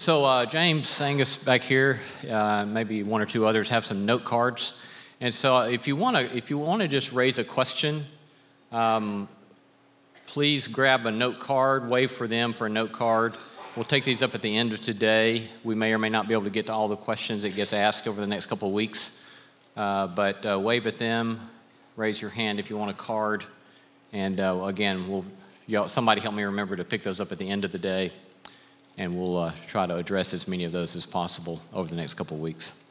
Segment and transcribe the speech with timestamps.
[0.00, 4.24] So, uh, James Angus back here, uh, maybe one or two others have some note
[4.24, 4.82] cards.
[5.20, 8.06] And so, uh, if you want to, if you want to just raise a question,
[8.72, 9.28] um,
[10.26, 13.34] please grab a note card, wave for them for a note card.
[13.76, 15.46] We'll take these up at the end of today.
[15.64, 17.74] We may or may not be able to get to all the questions that gets
[17.74, 19.22] asked over the next couple of weeks,
[19.76, 21.46] uh, but uh, wave at them,
[21.96, 23.44] raise your hand if you want a card,
[24.14, 25.26] and uh, again, we'll
[25.90, 28.10] somebody help me remember to pick those up at the end of the day,
[29.00, 32.14] and we'll uh, try to address as many of those as possible over the next
[32.14, 32.84] couple of weeks.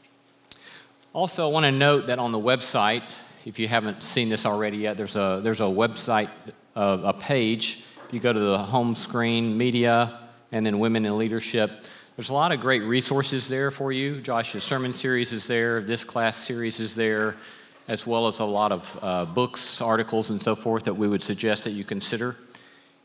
[1.14, 3.04] Also, I want to note that on the website,
[3.46, 6.30] if you haven't seen this already yet, there's a there's a website,
[6.76, 7.86] uh, a page.
[8.08, 10.20] If you go to the home screen, media
[10.52, 11.86] and then Women in Leadership.
[12.16, 14.20] There's a lot of great resources there for you.
[14.20, 17.36] Josh's sermon series is there, this class series is there,
[17.88, 21.22] as well as a lot of uh, books, articles, and so forth that we would
[21.22, 22.36] suggest that you consider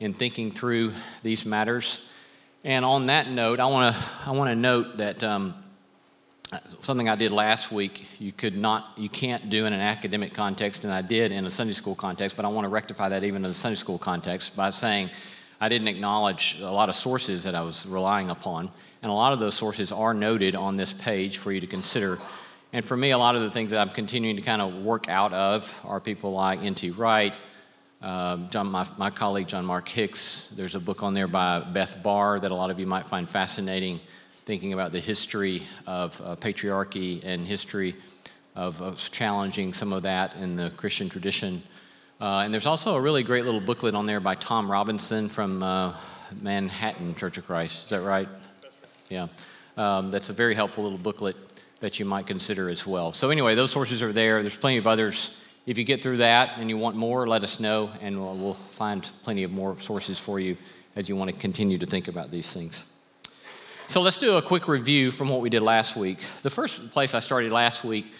[0.00, 0.92] in thinking through
[1.22, 2.10] these matters.
[2.64, 5.54] And on that note, I want to I want to note that um,
[6.80, 10.82] something I did last week you could not you can't do in an academic context,
[10.82, 12.36] and I did in a Sunday school context.
[12.36, 15.10] But I want to rectify that even in a Sunday school context by saying
[15.60, 18.70] I didn't acknowledge a lot of sources that I was relying upon.
[19.02, 22.18] And a lot of those sources are noted on this page for you to consider.
[22.72, 25.06] And for me, a lot of the things that I'm continuing to kind of work
[25.06, 26.90] out of are people like N.T.
[26.92, 27.34] Wright,
[28.02, 30.50] uh, John, my, my, colleague John Mark Hicks.
[30.50, 33.28] There's a book on there by Beth Barr that a lot of you might find
[33.28, 34.00] fascinating,
[34.44, 37.94] thinking about the history of uh, patriarchy and history
[38.54, 41.62] of, of challenging some of that in the Christian tradition.
[42.20, 45.62] Uh, and there's also a really great little booklet on there by Tom Robinson from
[45.62, 45.94] uh,
[46.40, 47.84] Manhattan Church of Christ.
[47.84, 48.28] Is that right?
[49.08, 49.28] Yeah.
[49.76, 51.36] Um, that's a very helpful little booklet
[51.80, 53.12] that you might consider as well.
[53.12, 54.40] So, anyway, those sources are there.
[54.42, 55.40] There's plenty of others.
[55.66, 58.54] If you get through that and you want more, let us know, and we'll, we'll
[58.54, 60.56] find plenty of more sources for you
[60.94, 62.90] as you want to continue to think about these things.
[63.86, 66.20] So, let's do a quick review from what we did last week.
[66.42, 68.12] The first place I started last week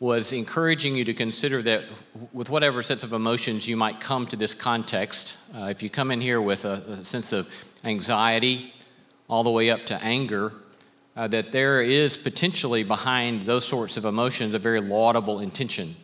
[0.00, 1.84] was encouraging you to consider that
[2.32, 6.10] with whatever sets of emotions you might come to this context, uh, if you come
[6.10, 7.46] in here with a, a, sense of
[7.84, 8.72] anxiety
[9.28, 10.54] all the way up to anger,
[11.16, 15.94] uh, that there is potentially behind those sorts of emotions a very laudable intention,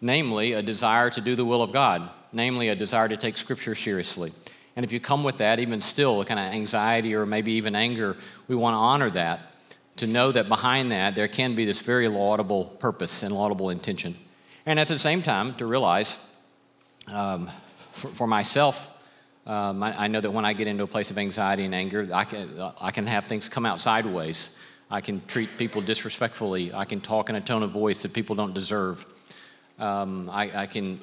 [0.00, 3.74] namely a desire to do the will of God, namely a desire to take Scripture
[3.74, 4.32] seriously.
[4.76, 7.74] And if you come with that, even still, a kind of anxiety or maybe even
[7.74, 8.16] anger,
[8.48, 9.52] we want to honor that
[9.96, 14.16] to know that behind that there can be this very laudable purpose and laudable intention.
[14.64, 16.16] And at the same time, to realize
[17.12, 17.50] um,
[17.92, 18.96] for, for, myself,
[19.46, 22.08] um, I, I, know that when I get into a place of anxiety and anger,
[22.12, 24.58] I can, I can have things come out sideways.
[24.90, 26.72] I can treat people disrespectfully.
[26.72, 29.04] I can talk in a tone of voice that people don't deserve.
[29.80, 31.00] Um, I, I can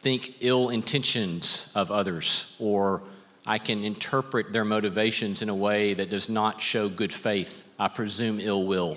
[0.00, 3.02] think ill intentions of others or
[3.46, 7.88] I can interpret their motivations in a way that does not show good faith, I
[7.88, 8.96] presume ill will.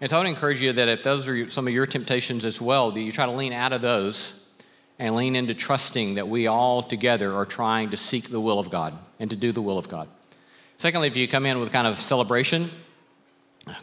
[0.00, 2.60] And so I would encourage you that if those are some of your temptations as
[2.60, 4.48] well, that you try to lean out of those
[5.00, 8.70] and lean into trusting that we all together are trying to seek the will of
[8.70, 10.08] God and to do the will of God.
[10.76, 12.70] Secondly, if you come in with kind of celebration,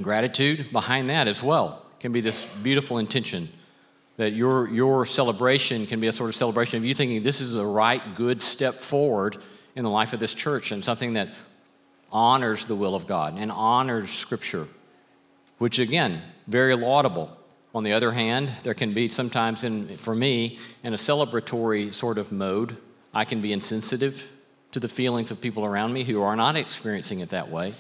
[0.02, 3.50] gratitude behind that as well can be this beautiful intention
[4.18, 7.54] that your, your celebration can be a sort of celebration of you thinking this is
[7.54, 9.38] the right, good step forward
[9.76, 11.30] in the life of this church and something that
[12.12, 14.68] honors the will of God and honors Scripture,
[15.58, 17.38] which again, very laudable.
[17.74, 22.18] On the other hand, there can be sometimes, in, for me, in a celebratory sort
[22.18, 22.78] of mode,
[23.14, 24.32] I can be insensitive
[24.72, 27.74] to the feelings of people around me who are not experiencing it that way.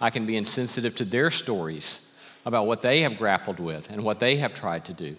[0.00, 2.12] I can be insensitive to their stories
[2.44, 5.16] about what they have grappled with and what they have tried to do.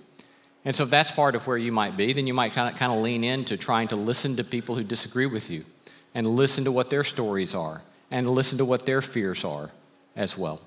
[0.65, 2.79] And so, if that's part of where you might be, then you might kind of,
[2.79, 5.65] kind of lean into trying to listen to people who disagree with you
[6.13, 7.81] and listen to what their stories are
[8.11, 9.71] and listen to what their fears are
[10.15, 10.59] as well.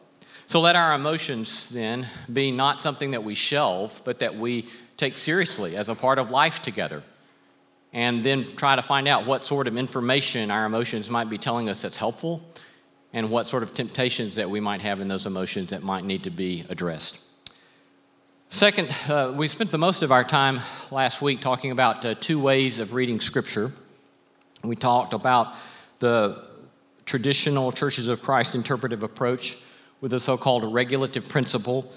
[0.46, 4.66] So let our emotions then be not something that we shelve, but that we
[4.96, 7.02] take seriously as a part of life together.
[7.92, 11.68] And then try to find out what sort of information our emotions might be telling
[11.68, 12.42] us that's helpful
[13.12, 16.22] and what sort of temptations that we might have in those emotions that might need
[16.22, 17.18] to be addressed.
[18.52, 20.60] Second, uh, we spent the most of our time
[20.90, 23.72] last week talking about uh, two ways of reading Scripture.
[24.62, 25.54] We talked about
[26.00, 26.44] the
[27.06, 29.56] traditional Churches of Christ interpretive approach
[30.02, 31.90] with the so called regulative principle,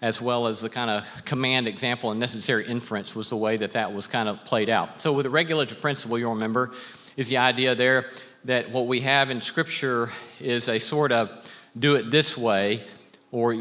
[0.00, 3.74] as well as the kind of command example and necessary inference was the way that
[3.74, 5.02] that was kind of played out.
[5.02, 6.72] So, with the regulative principle, you'll remember,
[7.18, 8.08] is the idea there
[8.46, 10.10] that what we have in Scripture
[10.40, 11.30] is a sort of
[11.78, 12.82] do it this way,
[13.30, 13.52] or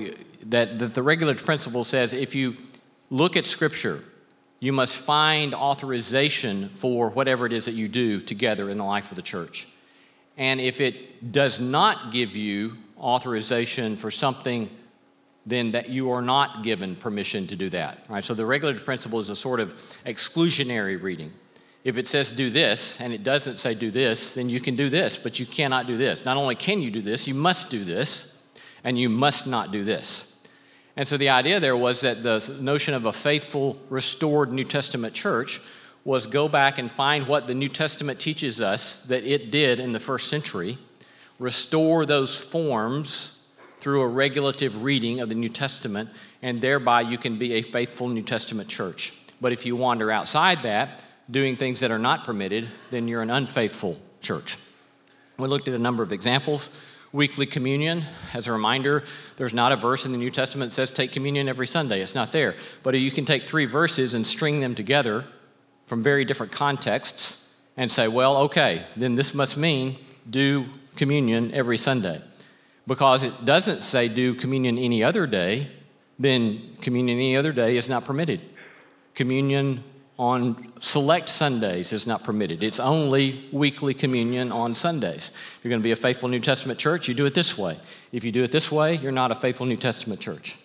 [0.49, 2.57] that, that the regulative principle says if you
[3.09, 4.01] look at Scripture
[4.59, 9.11] you must find authorization for whatever it is that you do together in the life
[9.11, 9.67] of the church.
[10.35, 14.69] And if it does not give you authorization for something,
[15.45, 18.05] then that you are not given permission to do that.
[18.09, 18.23] Right?
[18.23, 19.73] So the regulative principle is a sort of
[20.05, 21.31] exclusionary reading.
[21.83, 24.89] If it says do this and it doesn't say do this, then you can do
[24.89, 26.25] this, but you cannot do this.
[26.25, 28.43] Not only can you do this, you must do this,
[28.83, 30.36] and you must not do this.
[30.97, 35.13] And so the idea there was that the notion of a faithful, restored New Testament
[35.13, 35.61] church
[36.03, 39.91] was go back and find what the New Testament teaches us that it did in
[39.91, 40.77] the first century,
[41.37, 43.47] restore those forms
[43.79, 46.09] through a regulative reading of the New Testament,
[46.41, 49.13] and thereby you can be a faithful New Testament church.
[49.39, 53.29] But if you wander outside that, doing things that are not permitted, then you're an
[53.29, 54.57] unfaithful church.
[55.37, 56.75] We looked at a number of examples.
[57.17, 58.03] Weekly communion,
[58.35, 59.03] as a reminder,
[59.37, 61.99] there's not a verse in the New Testament that says take communion every Sunday.
[61.99, 62.55] It's not there.
[62.83, 65.25] But you can take three verses and string them together
[65.87, 69.97] from very different contexts and say, well, okay, then this must mean
[70.29, 72.21] do communion every Sunday.
[72.85, 75.69] Because it doesn't say do communion any other day,
[76.19, 78.43] then communion any other day is not permitted.
[79.15, 79.83] Communion
[80.17, 82.63] on select Sundays is not permitted.
[82.63, 85.29] It's only weekly communion on Sundays.
[85.29, 87.77] If you're going to be a faithful New Testament church, you do it this way.
[88.11, 90.57] If you do it this way, you're not a faithful New Testament church.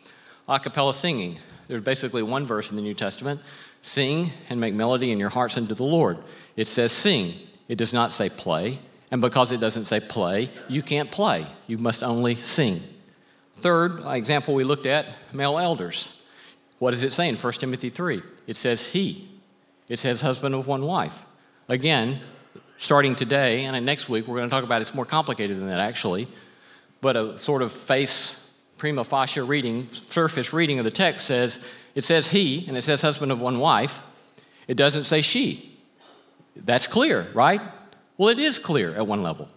[0.49, 1.38] A cappella singing.
[1.69, 3.40] There's basically one verse in the New Testament
[3.84, 6.19] Sing and make melody in your hearts unto the Lord.
[6.56, 7.34] It says sing,
[7.69, 8.78] it does not say play.
[9.10, 11.46] And because it doesn't say play, you can't play.
[11.66, 12.81] You must only sing.
[13.56, 16.22] Third example we looked at male elders.
[16.78, 18.22] What does it say in 1 Timothy 3?
[18.46, 19.31] It says he.
[19.93, 21.23] It says husband of one wife.
[21.69, 22.19] Again,
[22.79, 25.81] starting today and next week, we're going to talk about it's more complicated than that
[25.81, 26.29] actually,
[27.03, 32.05] but a sort of face prima facie reading, surface reading of the text says it
[32.05, 34.00] says he, and it says husband of one wife.
[34.67, 35.79] It doesn't say she.
[36.56, 37.61] That's clear, right?
[38.17, 39.50] Well, it is clear at one level.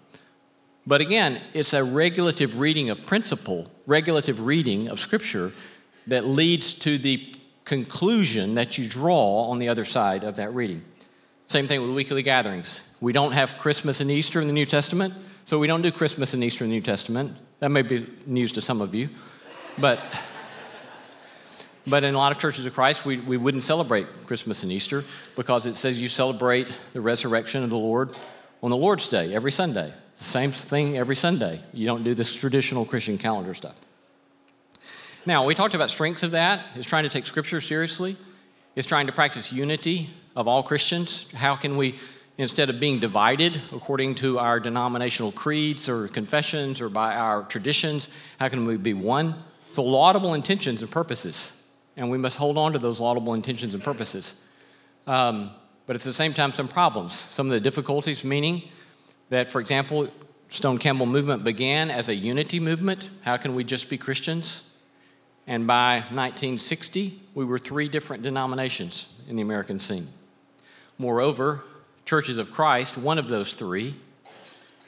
[0.85, 5.53] But again, it's a regulative reading of principle, regulative reading of Scripture
[6.07, 7.33] that leads to the
[7.65, 10.83] conclusion that you draw on the other side of that reading.
[11.47, 12.95] Same thing with weekly gatherings.
[13.01, 15.13] We don't have Christmas and Easter in the New Testament,
[15.45, 17.35] so we don't do Christmas and Easter in the New Testament.
[17.59, 19.09] That may be news to some of you.
[19.77, 19.99] But
[21.87, 25.03] but in a lot of churches of Christ, we, we wouldn't celebrate Christmas and Easter
[25.35, 28.11] because it says you celebrate the resurrection of the Lord
[28.63, 29.93] on the Lord's Day every Sunday.
[30.15, 31.61] Same thing every Sunday.
[31.73, 33.79] You don't do this traditional Christian calendar stuff.
[35.25, 36.61] Now, we talked about strengths of that.
[36.75, 38.15] It's trying to take Scripture seriously.
[38.75, 41.31] It's trying to practice unity of all Christians.
[41.31, 41.97] How can we,
[42.37, 48.09] instead of being divided according to our denominational creeds or confessions or by our traditions,
[48.39, 49.35] how can we be one?
[49.71, 51.63] So, laudable intentions and purposes
[51.97, 54.41] and we must hold on to those laudable intentions and purposes.
[55.07, 55.51] Um,
[55.85, 57.13] but at the same time, some problems.
[57.13, 58.65] Some of the difficulties, meaning
[59.29, 60.09] that, for example,
[60.49, 63.09] Stone Campbell movement began as a unity movement.
[63.23, 64.74] How can we just be Christians?
[65.47, 70.07] And by 1960, we were three different denominations in the American scene.
[70.97, 71.63] Moreover,
[72.05, 73.95] Churches of Christ, one of those three,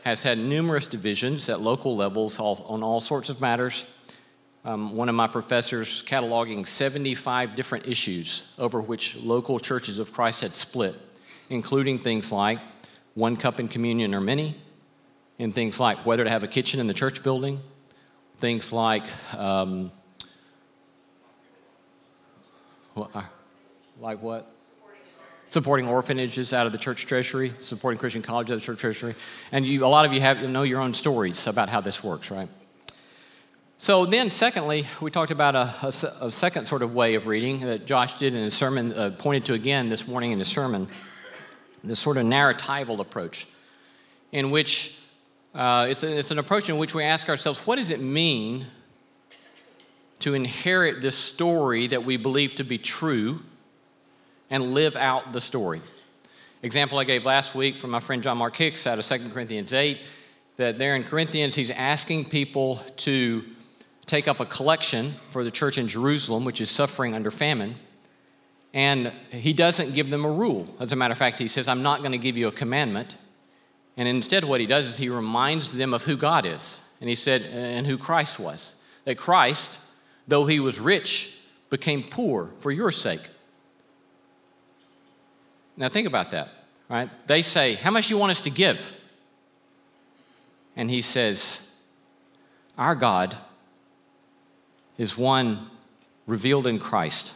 [0.03, 3.85] has had numerous divisions at local levels on all sorts of matters
[4.67, 10.41] um, one of my professors cataloging 75 different issues over which local churches of Christ
[10.41, 10.93] had split,
[11.49, 12.59] including things like
[13.13, 14.57] one cup in communion or many,
[15.39, 17.61] and things like whether to have a kitchen in the church building,
[18.39, 19.03] things like
[19.37, 19.89] um,
[23.99, 24.51] like what?
[25.49, 29.15] Supporting orphanages out of the church treasury, supporting Christian college out of the church treasury,
[29.51, 32.03] and you, a lot of you have you know your own stories about how this
[32.03, 32.49] works, right?
[33.79, 37.59] So then, secondly, we talked about a, a, a, second sort of way of reading
[37.59, 40.87] that Josh did in his sermon, uh, pointed to again this morning in his sermon,
[41.83, 43.47] this sort of narratival approach,
[44.31, 44.99] in which
[45.53, 48.65] uh, it's, a, it's an approach in which we ask ourselves, what does it mean
[50.19, 53.41] to inherit this story that we believe to be true
[54.49, 55.81] and live out the story?
[56.63, 59.73] Example I gave last week from my friend John Mark Hicks out of 2 Corinthians
[59.73, 59.99] 8,
[60.57, 63.43] that there in Corinthians he's asking people to
[64.07, 67.75] take up a collection for the church in Jerusalem, which is suffering under famine.
[68.73, 70.67] And he doesn't give them a rule.
[70.79, 73.17] As a matter of fact, he says, I'm not going to give you a commandment.
[73.97, 76.95] And instead, what he does is he reminds them of who God is.
[77.01, 78.81] And he said, and who Christ was.
[79.05, 79.79] That Christ,
[80.27, 83.21] though he was rich, became poor for your sake.
[85.75, 86.49] Now, think about that,
[86.89, 87.09] right?
[87.27, 88.93] They say, How much you want us to give?
[90.75, 91.71] And he says,
[92.77, 93.37] Our God
[94.97, 95.67] is one
[96.25, 97.33] revealed in Christ,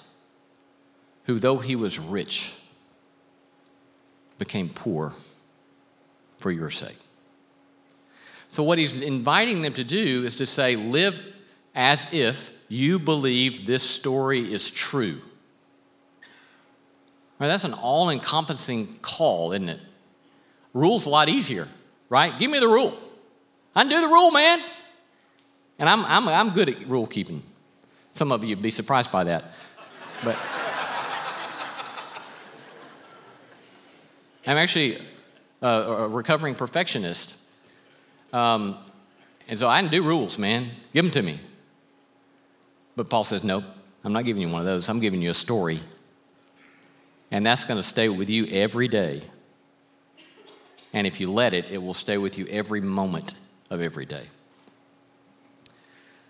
[1.25, 2.57] who, though he was rich,
[4.37, 5.13] became poor
[6.37, 6.97] for your sake.
[8.49, 11.25] So, what he's inviting them to do is to say, live
[11.73, 15.17] as if you believe this story is true.
[17.37, 19.79] Right, that's an all encompassing call, isn't it?
[20.73, 21.67] Rule's a lot easier,
[22.07, 22.37] right?
[22.39, 22.97] Give me the rule.
[23.75, 24.63] Undo the rule, man.
[25.79, 27.43] And I'm, I'm, I'm good at rule keeping.
[28.13, 29.43] Some of you would be surprised by that.
[30.23, 30.37] But
[34.47, 34.97] I'm actually
[35.61, 37.37] a, a recovering perfectionist.
[38.31, 38.77] Um,
[39.49, 40.69] and so I can do rules, man.
[40.93, 41.41] Give them to me.
[42.95, 43.63] But Paul says, nope,
[44.03, 44.89] I'm not giving you one of those.
[44.89, 45.81] I'm giving you a story.
[47.31, 49.23] And that's going to stay with you every day.
[50.93, 53.35] And if you let it, it will stay with you every moment
[53.69, 54.27] of every day.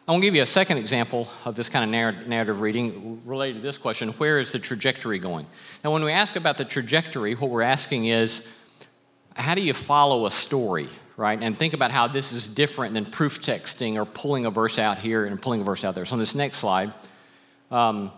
[0.08, 3.58] I want to give you a second example of this kind of narrative reading related
[3.58, 5.46] to this question where is the trajectory going?
[5.84, 8.52] Now, when we ask about the trajectory, what we're asking is
[9.36, 10.90] how do you follow a story,
[11.22, 11.42] right?
[11.42, 14.98] And think about how this is different than proof texting or pulling a verse out
[14.98, 16.04] here and pulling a verse out there.
[16.04, 16.92] So, on this next slide,
[17.70, 18.12] um,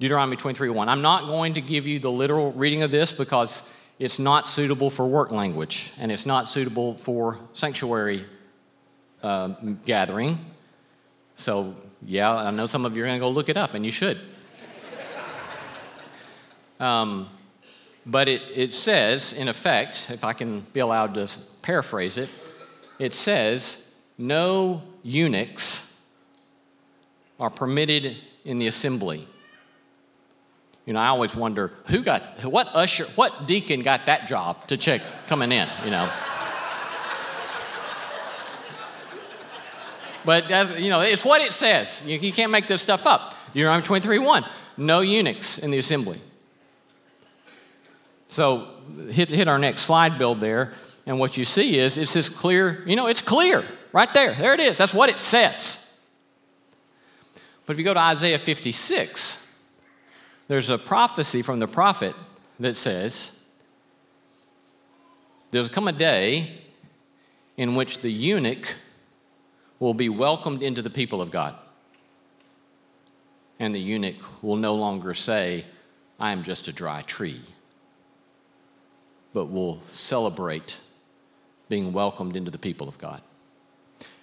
[0.00, 0.88] Deuteronomy 23 1.
[0.88, 4.90] I'm not going to give you the literal reading of this because it's not suitable
[4.90, 8.24] for work language and it's not suitable for sanctuary
[9.22, 9.48] uh,
[9.86, 10.38] gathering.
[11.36, 13.84] So, yeah, I know some of you are going to go look it up, and
[13.84, 14.18] you should.
[16.80, 17.28] um,
[18.06, 21.28] but it, it says, in effect, if I can be allowed to
[21.62, 22.30] paraphrase it,
[23.00, 26.00] it says, no eunuchs
[27.38, 29.26] are permitted in the assembly.
[30.86, 34.76] You know, I always wonder who got, what usher, what deacon got that job to
[34.76, 36.08] check coming in, you know.
[40.24, 40.48] but,
[40.80, 42.04] you know, it's what it says.
[42.06, 43.34] You, you can't make this stuff up.
[43.52, 44.44] Deuteronomy 23 1.
[44.76, 46.20] No eunuchs in the assembly.
[48.36, 48.68] So
[49.08, 50.74] hit, hit our next slide build there,
[51.06, 53.64] and what you see is it's this clear, you know, it's clear
[53.94, 54.34] right there.
[54.34, 54.76] There it is.
[54.76, 55.90] That's what it says.
[57.64, 59.58] But if you go to Isaiah 56,
[60.48, 62.14] there's a prophecy from the prophet
[62.60, 63.48] that says,
[65.50, 66.60] There'll come a day
[67.56, 68.76] in which the eunuch
[69.80, 71.56] will be welcomed into the people of God.
[73.58, 75.64] And the eunuch will no longer say,
[76.20, 77.40] I am just a dry tree,
[79.36, 80.80] but will celebrate
[81.68, 83.20] being welcomed into the people of God.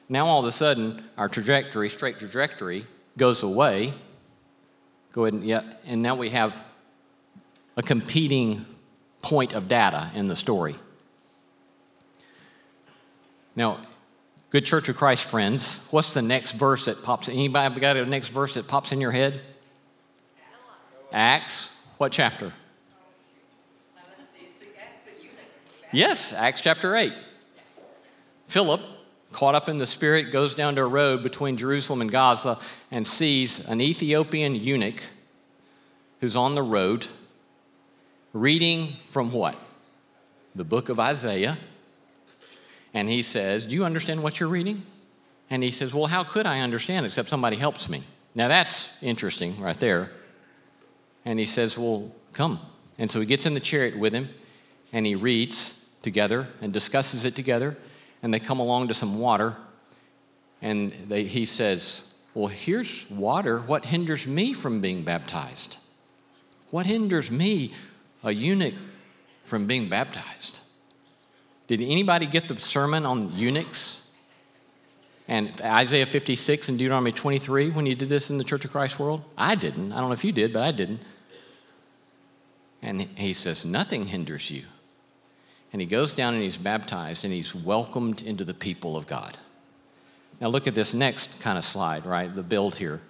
[0.10, 3.94] Now, all of a sudden, our trajectory, straight trajectory, goes away
[5.12, 6.64] Go ahead and, yeah, and now we have
[7.78, 8.66] a competing
[9.22, 10.76] point of data in the story.
[13.56, 13.82] Now,
[14.50, 17.30] good Church of Christ friends, what's the next verse that pops?
[17.30, 19.40] Anybody got a next verse that pops in your head?
[21.12, 21.80] Acts.
[22.00, 22.52] What chapter?
[25.94, 27.14] Yes, Acts chapter 8.
[28.48, 28.82] Philip
[29.32, 32.58] caught up in the spirit, goes down to a road between Jerusalem and Gaza
[32.90, 35.04] and sees an Ethiopian eunuch
[36.20, 37.06] who's on the road
[38.34, 39.56] reading from what?
[40.56, 41.60] The book of Isaiah.
[42.96, 44.82] And he says, Do you understand what you're reading?
[45.52, 48.04] And he says, Well, how could I understand except somebody helps me?
[48.34, 50.10] Now that's interesting right there.
[51.24, 52.60] And he says, Well, come.
[52.98, 54.30] And so he gets in the chariot with him
[54.92, 57.76] and he reads together and discusses it together
[58.24, 59.58] and they come along to some water,
[60.62, 63.60] and they, he says, Well, here's water.
[63.60, 65.78] What hinders me from being baptized?
[66.72, 67.74] What hinders me,
[68.24, 68.76] a eunuch,
[69.44, 70.62] from being baptized?
[71.68, 74.00] Did anybody get the sermon on eunuchs?
[75.28, 79.00] And Isaiah 56 and Deuteronomy 23 when you did this in the Church of Christ
[79.00, 79.22] world?
[79.38, 79.92] I didn't.
[79.92, 81.02] I don't know if you did, but I didn't.
[82.82, 84.64] And he says, Nothing hinders you
[85.74, 89.38] and he goes down and he's baptized and he's welcomed into the people of God.
[90.40, 92.34] Now, look at this next kind of slide, right?
[92.34, 93.02] The build here.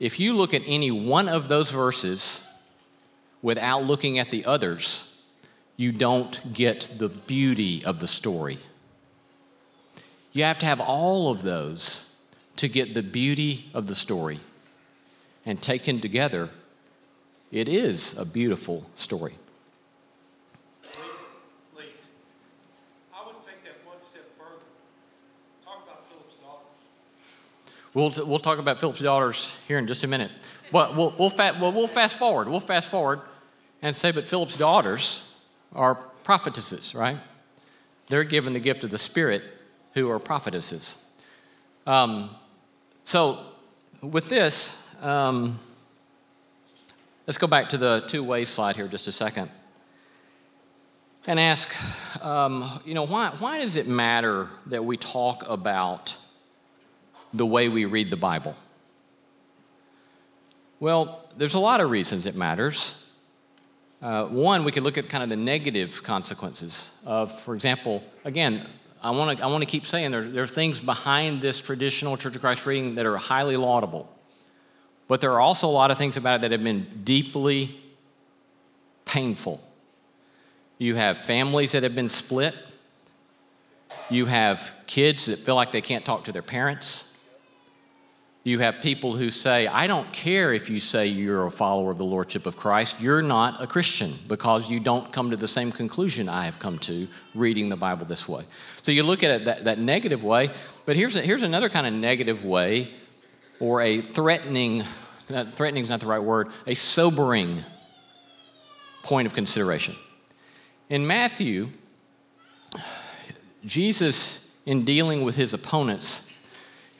[0.00, 2.48] If you look at any one of those verses
[3.40, 5.22] without looking at the others,
[5.76, 8.58] you don't get the beauty of the story.
[10.32, 12.16] You have to have all of those
[12.56, 14.40] to get the beauty of the story.
[15.44, 16.50] And taken together,
[17.50, 19.34] it is a beautiful story.
[27.94, 30.30] We'll, we'll talk about Philip's daughters here in just a minute.
[30.70, 32.48] But we'll, we'll, fa- well, we'll fast forward.
[32.48, 33.20] We'll fast forward
[33.82, 35.36] and say, but Philip's daughters
[35.74, 37.18] are prophetesses, right?
[38.08, 39.42] They're given the gift of the Spirit
[39.94, 41.04] who are prophetesses.
[41.86, 42.30] Um,
[43.04, 43.38] so,
[44.00, 45.58] with this, um,
[47.26, 49.50] let's go back to the two ways slide here just a second.
[51.26, 51.74] and ask,
[52.24, 56.16] um, you know, why, why does it matter that we talk about
[57.32, 58.56] the way we read the Bible?
[60.80, 62.98] Well, there's a lot of reasons it matters.
[64.02, 68.66] Uh, one, we could look at kind of the negative consequences of, for example, again,
[69.00, 72.16] I want to I want to keep saying there, there are things behind this traditional
[72.16, 74.12] Church of Christ reading that are highly laudable,
[75.08, 77.80] but there are also a lot of things about it that have been deeply
[79.04, 79.60] painful.
[80.78, 82.54] You have families that have been split.
[84.10, 87.11] You have kids that feel like they can't talk to their parents.
[88.44, 91.98] You have people who say, I don't care if you say you're a follower of
[91.98, 95.70] the Lordship of Christ, you're not a Christian because you don't come to the same
[95.70, 97.06] conclusion I have come to
[97.36, 98.42] reading the Bible this way.
[98.82, 100.50] So you look at it that, that negative way,
[100.86, 102.90] but here's, a, here's another kind of negative way
[103.60, 104.82] or a threatening,
[105.52, 107.62] threatening is not the right word, a sobering
[109.04, 109.94] point of consideration.
[110.90, 111.68] In Matthew,
[113.64, 116.31] Jesus, in dealing with his opponents,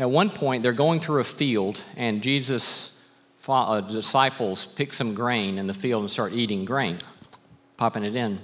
[0.03, 3.01] at one point, they're going through a field, and Jesus'
[3.47, 6.99] uh, disciples pick some grain in the field and start eating grain,
[7.77, 8.41] popping it in.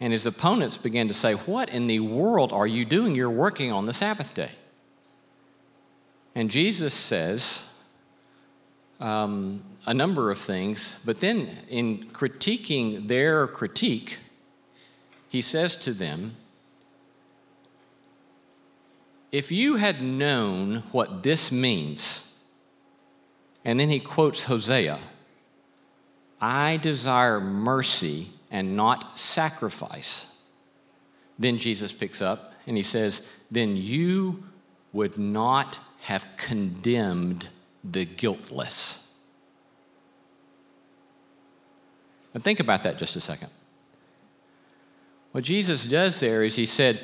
[0.00, 3.14] And his opponents begin to say, What in the world are you doing?
[3.14, 4.52] You're working on the Sabbath day.
[6.34, 7.78] And Jesus says
[9.00, 14.16] um, a number of things, but then in critiquing their critique,
[15.28, 16.36] he says to them,
[19.30, 22.40] if you had known what this means,
[23.64, 24.98] and then he quotes Hosea,
[26.40, 30.40] I desire mercy and not sacrifice.
[31.38, 34.44] Then Jesus picks up and he says, Then you
[34.92, 37.48] would not have condemned
[37.84, 39.14] the guiltless.
[42.34, 43.50] Now, think about that just a second.
[45.32, 47.00] What Jesus does there is he said,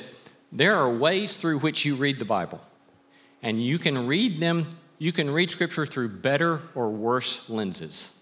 [0.53, 2.61] there are ways through which you read the Bible,
[3.43, 4.67] and you can read them,
[4.99, 8.21] you can read Scripture through better or worse lenses.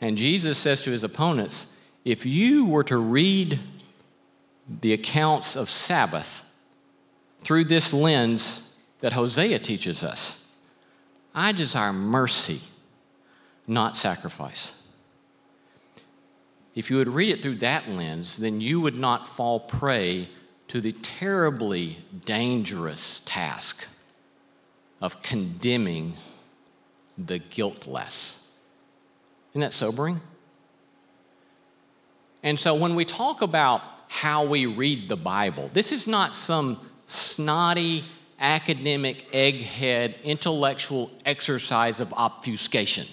[0.00, 3.58] And Jesus says to his opponents, if you were to read
[4.80, 6.50] the accounts of Sabbath
[7.40, 10.50] through this lens that Hosea teaches us,
[11.34, 12.60] I desire mercy,
[13.66, 14.79] not sacrifice
[16.74, 20.28] if you would read it through that lens, then you would not fall prey
[20.68, 23.88] to the terribly dangerous task
[25.00, 26.14] of condemning
[27.18, 28.56] the guiltless.
[29.50, 30.20] Isn't that sobering?
[32.42, 36.78] And so when we talk about how we read the Bible, this is not some
[37.06, 38.04] snotty,
[38.38, 43.06] academic, egghead, intellectual exercise of obfuscation.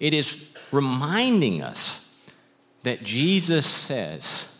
[0.00, 2.12] It is reminding us
[2.82, 4.50] that Jesus says,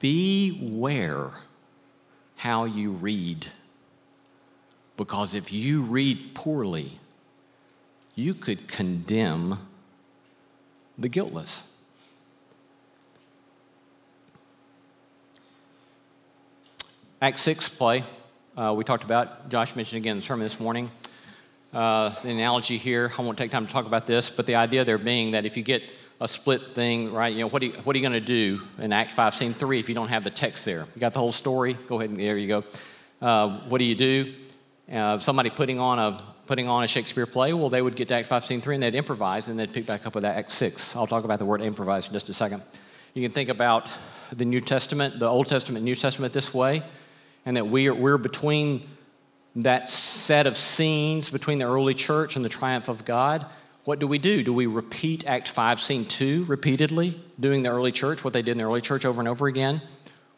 [0.00, 1.30] Beware
[2.36, 3.48] how you read.
[4.96, 6.98] Because if you read poorly,
[8.14, 9.58] you could condemn
[10.96, 11.72] the guiltless.
[17.20, 18.04] Act 6 play,
[18.56, 20.90] uh, we talked about, Josh mentioned again in the sermon this morning
[21.76, 23.12] uh, the analogy here.
[23.18, 25.58] I won't take time to talk about this, but the idea there being that if
[25.58, 25.82] you get
[26.22, 28.94] a split thing, right, you know, what you, what are you going to do in
[28.94, 30.86] Act 5, Scene 3 if you don't have the text there?
[30.94, 31.74] You got the whole story?
[31.74, 32.64] Go ahead and there you go.
[33.20, 34.34] Uh, what do you do?
[34.90, 38.14] Uh, somebody putting on a putting on a Shakespeare play, well, they would get to
[38.14, 40.94] Act 5, Scene 3, and they'd improvise, and they'd pick back up with Act 6.
[40.94, 42.62] I'll talk about the word improvise in just a second.
[43.12, 43.90] You can think about
[44.32, 46.84] the New Testament, the Old Testament, New Testament this way,
[47.44, 48.86] and that we are, we're between
[49.56, 53.46] that set of scenes between the early church and the triumph of God,
[53.84, 54.42] what do we do?
[54.42, 58.52] Do we repeat Act 5, Scene 2 repeatedly, doing the early church, what they did
[58.52, 59.80] in the early church over and over again?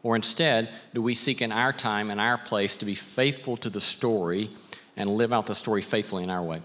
[0.02, 3.70] Or instead, do we seek in our time and our place to be faithful to
[3.70, 4.50] the story
[4.96, 6.62] and live out the story faithfully in our way?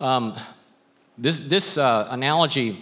[0.00, 0.34] Um,
[1.16, 2.76] this this uh, analogy,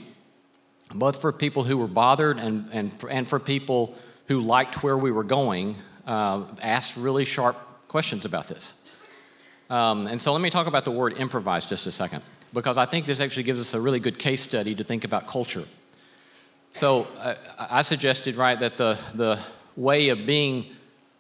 [0.92, 3.94] both for people who were bothered and, and, and for people
[4.26, 7.56] who liked where we were going, uh, asked really sharp
[7.92, 8.88] questions about this.
[9.70, 12.86] Um, and so let me talk about the word improvise just a second, because I
[12.86, 15.64] think this actually gives us a really good case study to think about culture.
[16.72, 19.38] So uh, I suggested, right, that the, the
[19.76, 20.66] way of being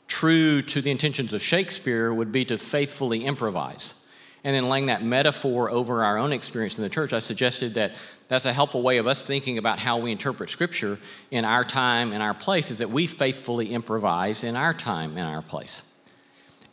[0.08, 4.08] true to the intentions of Shakespeare would be to faithfully improvise.
[4.44, 7.92] And then laying that metaphor over our own experience in the church, I suggested that
[8.28, 10.98] that's a helpful way of us thinking about how we interpret Scripture
[11.30, 15.26] in our time and our place, is that we faithfully improvise in our time and
[15.26, 15.91] our place.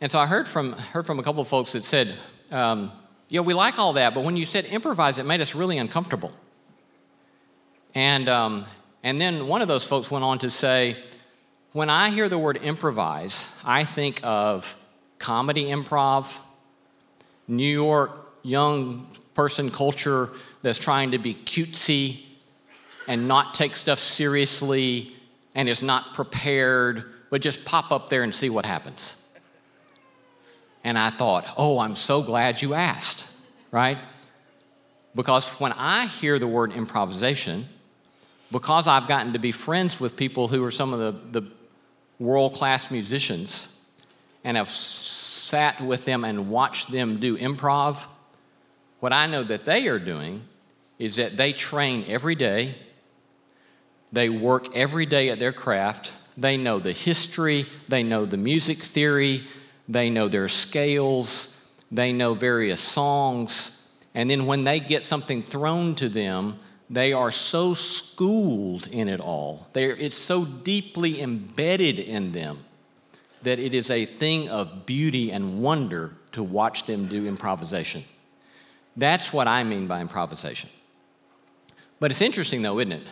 [0.00, 2.14] And so I heard from, heard from a couple of folks that said,
[2.50, 2.90] um,
[3.28, 6.32] Yeah, we like all that, but when you said improvise, it made us really uncomfortable.
[7.94, 8.64] And, um,
[9.02, 10.96] and then one of those folks went on to say,
[11.72, 14.76] when I hear the word improvise, I think of
[15.18, 16.38] comedy improv,
[17.46, 18.10] New York
[18.42, 20.30] young person culture
[20.62, 22.24] that's trying to be cutesy
[23.06, 25.12] and not take stuff seriously
[25.54, 29.19] and is not prepared, but just pop up there and see what happens.
[30.82, 33.28] And I thought, oh, I'm so glad you asked,
[33.70, 33.98] right?
[35.14, 37.66] Because when I hear the word improvisation,
[38.50, 41.00] because I've gotten to be friends with people who are some of
[41.32, 41.50] the, the
[42.18, 43.84] world class musicians
[44.44, 48.06] and have sat with them and watched them do improv,
[49.00, 50.42] what I know that they are doing
[50.98, 52.74] is that they train every day,
[54.12, 58.78] they work every day at their craft, they know the history, they know the music
[58.78, 59.44] theory,
[59.90, 65.94] they know their scales, they know various songs, and then when they get something thrown
[65.96, 69.66] to them, they are so schooled in it all.
[69.72, 72.58] They're, it's so deeply embedded in them
[73.42, 78.04] that it is a thing of beauty and wonder to watch them do improvisation.
[78.96, 80.70] That's what I mean by improvisation.
[81.98, 83.06] But it's interesting, though, isn't it?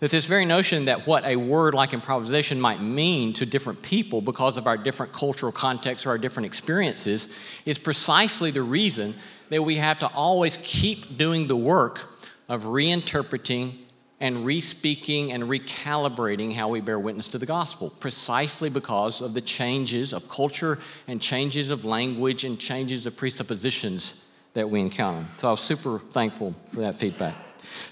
[0.00, 4.22] That this very notion that what a word like improvisation might mean to different people
[4.22, 7.34] because of our different cultural contexts or our different experiences
[7.66, 9.14] is precisely the reason
[9.50, 12.08] that we have to always keep doing the work
[12.48, 13.74] of reinterpreting
[14.20, 19.40] and respeaking and recalibrating how we bear witness to the gospel, precisely because of the
[19.40, 25.26] changes of culture and changes of language and changes of presuppositions that we encounter.
[25.38, 27.34] So I was super thankful for that feedback.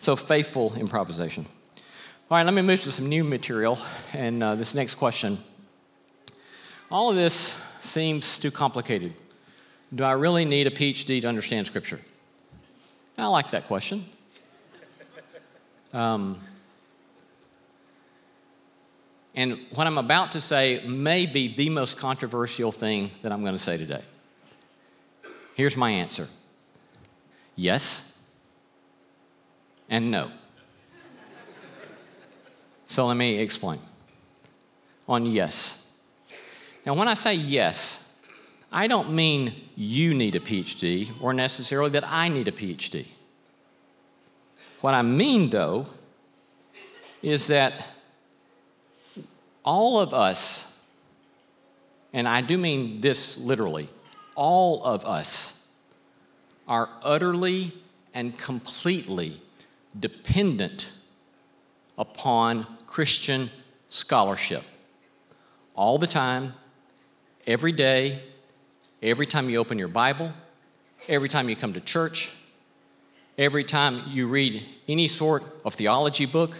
[0.00, 1.46] So, faithful improvisation.
[2.30, 3.78] All right, let me move to some new material
[4.12, 5.38] and uh, this next question.
[6.90, 9.14] All of this seems too complicated.
[9.94, 11.98] Do I really need a PhD to understand Scripture?
[13.16, 14.04] I like that question.
[15.94, 16.36] Um,
[19.34, 23.54] and what I'm about to say may be the most controversial thing that I'm going
[23.54, 24.02] to say today.
[25.54, 26.28] Here's my answer
[27.56, 28.18] Yes
[29.88, 30.30] and no.
[32.88, 33.78] So let me explain.
[35.06, 35.92] On yes.
[36.84, 38.18] Now, when I say yes,
[38.72, 43.06] I don't mean you need a PhD or necessarily that I need a PhD.
[44.80, 45.86] What I mean, though,
[47.22, 47.86] is that
[49.64, 50.82] all of us,
[52.14, 53.90] and I do mean this literally,
[54.34, 55.68] all of us
[56.66, 57.72] are utterly
[58.14, 59.42] and completely
[59.98, 60.92] dependent
[61.98, 63.50] upon Christian
[63.88, 64.64] scholarship.
[65.74, 66.54] All the time,
[67.46, 68.22] every day,
[69.02, 70.32] every time you open your Bible,
[71.06, 72.34] every time you come to church,
[73.36, 76.56] every time you read any sort of theology book,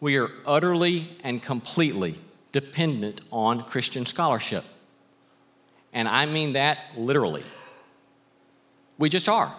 [0.00, 2.18] we are utterly and completely
[2.52, 4.64] dependent on Christian scholarship.
[5.92, 7.42] And I mean that literally.
[8.96, 9.52] We just are.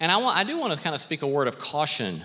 [0.00, 2.22] And I, want, I do want to kind of speak a word of caution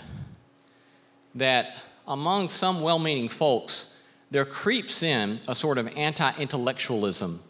[1.38, 1.76] that
[2.08, 7.41] among some well meaning folks, there creeps in a sort of anti intellectualism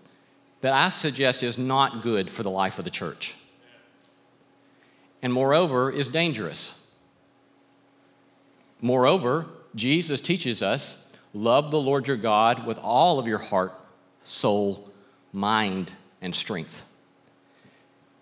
[0.61, 3.35] that I suggest is not good for the life of the church.
[5.21, 6.85] And moreover, is dangerous.
[8.81, 13.73] Moreover, Jesus teaches us love the Lord your God with all of your heart,
[14.19, 14.89] soul,
[15.31, 16.83] mind, and strength.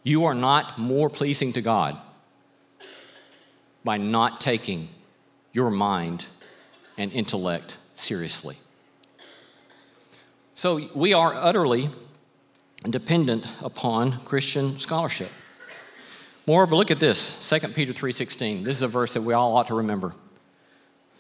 [0.04, 1.98] You are not more pleasing to God
[3.84, 4.90] by not taking
[5.56, 6.26] your mind
[6.98, 8.58] and intellect seriously.
[10.54, 11.90] So we are utterly
[12.84, 15.32] dependent upon Christian scholarship.
[16.46, 18.66] Moreover, look at this, 2 Peter 3:16.
[18.66, 20.14] This is a verse that we all ought to remember.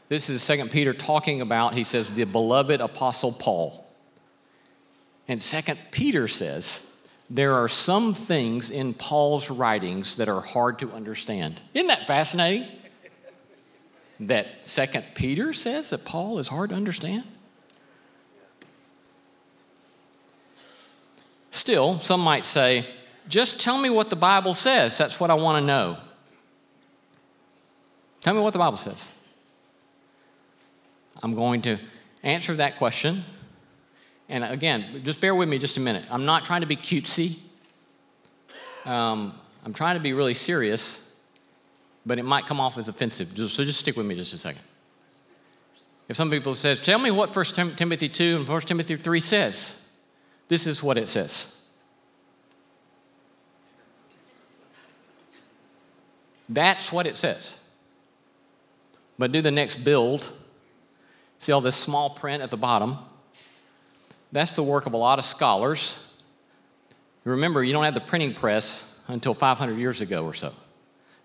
[0.09, 3.85] This is 2 Peter talking about, he says, the beloved apostle Paul.
[5.27, 6.91] And 2 Peter says,
[7.29, 11.59] there are some things in Paul's writings that are hard to understand.
[11.73, 12.67] Isn't that fascinating?
[14.19, 17.23] That Second Peter says that Paul is hard to understand?
[21.51, 22.85] Still, some might say,
[23.27, 24.97] just tell me what the Bible says.
[24.97, 25.97] That's what I want to know.
[28.21, 29.11] Tell me what the Bible says.
[31.21, 31.77] I'm going to
[32.23, 33.23] answer that question
[34.27, 36.03] and again, just bear with me just a minute.
[36.09, 37.37] I'm not trying to be cutesy.
[38.85, 41.14] Um, I'm trying to be really serious,
[42.05, 43.29] but it might come off as offensive.
[43.49, 44.61] So just stick with me just a second.
[46.07, 49.81] If some people says, "Tell me what 1 Timothy 2 and 1 Timothy 3 says."
[50.47, 51.55] This is what it says.
[56.47, 57.67] That's what it says.
[59.17, 60.31] But do the next build.
[61.39, 62.99] See all this small print at the bottom?
[64.31, 66.05] That's the work of a lot of scholars.
[67.23, 70.53] Remember, you don't have the printing press until 500 years ago or so.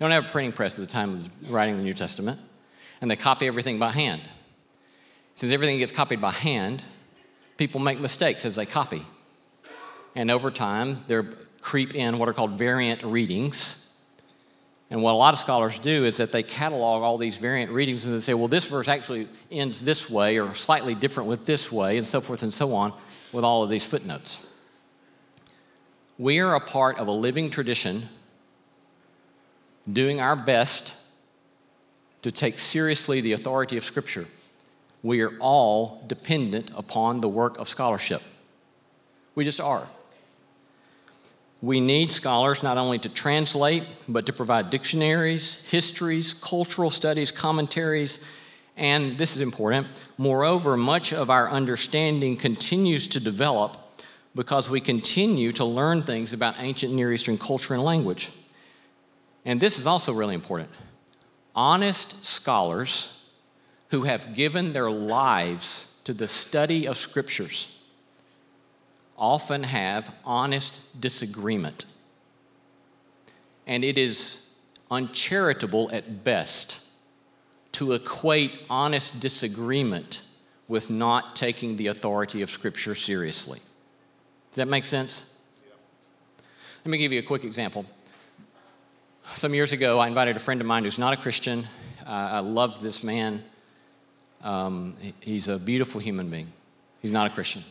[0.01, 2.41] You don't have a printing press at the time of writing the New Testament,
[3.03, 4.23] and they copy everything by hand.
[5.35, 6.83] Since everything gets copied by hand,
[7.59, 9.03] people make mistakes as they copy.
[10.15, 11.25] And over time, there
[11.61, 13.91] creep in what are called variant readings.
[14.89, 18.07] And what a lot of scholars do is that they catalog all these variant readings
[18.07, 21.71] and they say, well, this verse actually ends this way or slightly different with this
[21.71, 22.95] way, and so forth and so on,
[23.33, 24.51] with all of these footnotes.
[26.17, 28.05] We are a part of a living tradition
[29.91, 30.95] doing our best
[32.23, 34.27] to take seriously the authority of Scripture.
[35.03, 38.23] We are all dependent upon the work of scholarship.
[39.35, 39.87] We just are.
[41.63, 48.25] We need scholars not only to translate, but to provide dictionaries, histories, cultural studies, commentaries,
[48.77, 49.87] and this is important.
[50.17, 53.77] Moreover, much of our understanding continues to develop
[54.35, 58.31] because we continue to learn things about ancient Near Eastern culture and language.
[59.45, 60.71] And this is also really important.
[61.55, 63.25] Honest scholars
[63.89, 67.79] who have given their lives to the study of scriptures
[69.19, 71.85] often have honest disagreement.
[73.67, 74.51] And it is
[74.91, 76.81] uncharitable at best
[77.73, 80.23] to equate honest disagreement
[80.67, 83.61] with not taking the authority of Scripture seriously.
[84.51, 85.41] Does that make sense?
[86.85, 87.85] Let me give you a quick example.
[89.35, 91.67] Some years ago, I invited a friend of mine who's not a Christian.
[92.05, 93.43] Uh, I love this man.
[94.43, 96.53] Um, he's a beautiful human being.
[97.01, 97.63] He's not a Christian.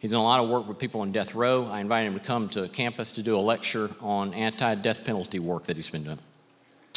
[0.00, 1.66] He's done a lot of work with people on death row.
[1.66, 5.38] I invited him to come to campus to do a lecture on anti death penalty
[5.38, 6.18] work that he's been doing.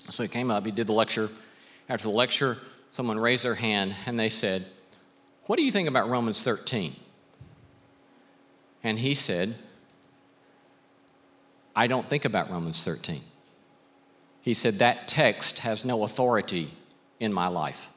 [0.09, 1.29] So he came up, he did the lecture.
[1.87, 2.57] After the lecture,
[2.91, 4.65] someone raised their hand and they said,
[5.45, 6.95] What do you think about Romans 13?
[8.83, 9.55] And he said,
[11.75, 13.21] I don't think about Romans 13.
[14.47, 16.71] He said, That text has no authority
[17.19, 17.89] in my life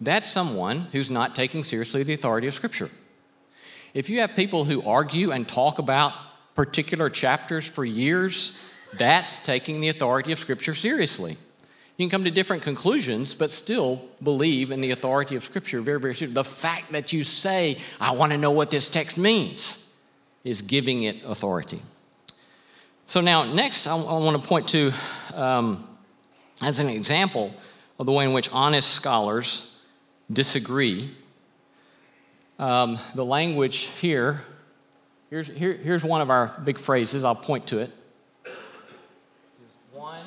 [0.00, 2.88] that's someone who's not taking seriously the authority of Scripture.
[3.92, 6.12] If you have people who argue and talk about
[6.54, 8.60] particular chapters for years,
[8.94, 11.36] that's taking the authority of Scripture seriously.
[11.96, 16.00] You can come to different conclusions, but still believe in the authority of Scripture very,
[16.00, 16.34] very seriously.
[16.34, 19.86] The fact that you say, I want to know what this text means,
[20.44, 21.82] is giving it authority.
[23.10, 24.92] So, now, next, I, I want to point to,
[25.34, 25.84] um,
[26.62, 27.52] as an example
[27.98, 29.76] of the way in which honest scholars
[30.30, 31.10] disagree.
[32.60, 34.42] Um, the language here,
[35.28, 37.90] here's, here, here's one of our big phrases, I'll point to it.
[39.92, 40.26] One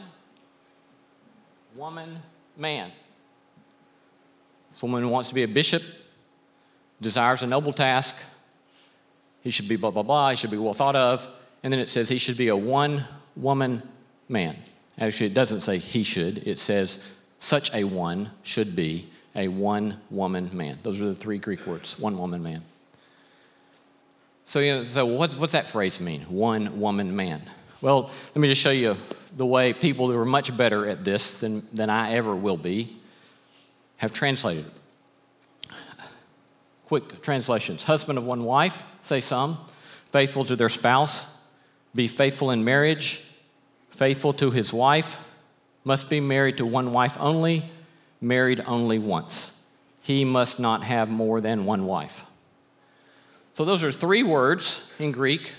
[1.78, 2.20] woman,
[2.58, 2.92] man.
[4.74, 5.84] Someone who wants to be a bishop,
[7.00, 8.26] desires a noble task,
[9.40, 11.30] he should be blah, blah, blah, he should be well thought of.
[11.64, 13.82] And then it says he should be a one woman
[14.28, 14.58] man.
[15.00, 20.00] Actually, it doesn't say he should, it says such a one should be a one
[20.12, 20.78] woman man.
[20.84, 22.62] Those are the three Greek words one woman man.
[24.46, 26.22] So, you know, so what's, what's that phrase mean?
[26.24, 27.42] One woman man.
[27.82, 28.98] Well, let me just show you
[29.36, 32.98] the way people who are much better at this than, than I ever will be
[33.98, 35.74] have translated it.
[36.86, 39.58] Quick translations Husband of one wife, say some,
[40.12, 41.33] faithful to their spouse,
[41.96, 43.30] be faithful in marriage,
[43.90, 45.20] faithful to his wife,
[45.84, 47.70] must be married to one wife only
[48.24, 49.62] married only once.
[50.02, 52.26] He must not have more than one wife.
[53.54, 55.54] So, those are three words in Greek,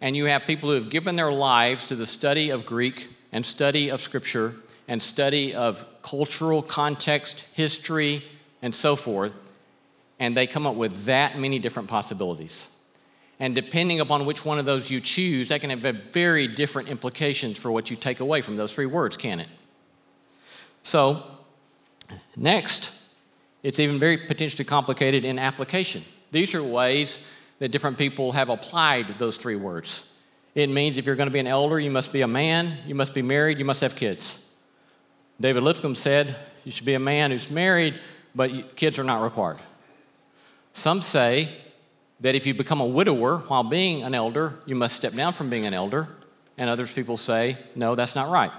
[0.00, 3.44] and you have people who have given their lives to the study of Greek and
[3.44, 4.54] study of Scripture
[4.86, 8.24] and study of cultural context, history,
[8.62, 9.32] and so forth,
[10.18, 12.74] and they come up with that many different possibilities.
[13.40, 15.80] And depending upon which one of those you choose, that can have
[16.12, 19.48] very different implications for what you take away from those three words, can it?
[20.82, 21.22] So,
[22.36, 22.94] Next,
[23.62, 26.02] it's even very potentially complicated in application.
[26.30, 30.10] These are ways that different people have applied those three words.
[30.54, 32.94] It means if you're going to be an elder, you must be a man, you
[32.94, 34.44] must be married, you must have kids.
[35.40, 37.98] David Lipscomb said you should be a man who's married,
[38.34, 39.58] but kids are not required.
[40.72, 41.56] Some say
[42.20, 45.50] that if you become a widower while being an elder, you must step down from
[45.50, 46.08] being an elder.
[46.56, 48.50] And others people say, no, that's not right.